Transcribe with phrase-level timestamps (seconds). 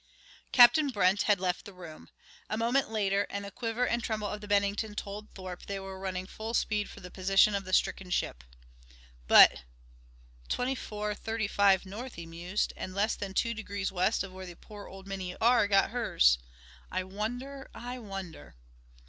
[0.51, 2.09] Captain Brent had left the room.
[2.49, 5.99] A moment later, and the quiver and tremble of the Bennington told Thorpe they were
[5.99, 8.43] running full speed for the position of the stricken ship.
[9.27, 9.61] But:
[10.49, 14.47] "Twenty four thirty five North," he mused, "and less than two degrees west of where
[14.47, 15.67] the poor old Minnie R.
[15.67, 16.39] got hers.
[16.91, 17.69] I wonder...
[17.75, 18.55] I wonder...."